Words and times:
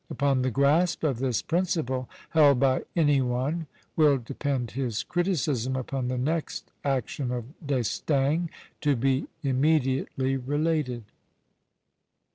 Upon 0.09 0.41
the 0.41 0.49
grasp 0.49 1.03
of 1.03 1.19
this 1.19 1.43
principle 1.43 2.09
held 2.31 2.59
by 2.59 2.85
any 2.95 3.21
one 3.21 3.67
will 3.95 4.17
depend 4.17 4.71
his 4.71 5.03
criticism 5.03 5.75
upon 5.75 6.07
the 6.07 6.17
next 6.17 6.71
action 6.83 7.29
of 7.31 7.45
D'Estaing, 7.63 8.49
to 8.81 8.95
be 8.95 9.27
immediately 9.43 10.37
related. 10.37 11.03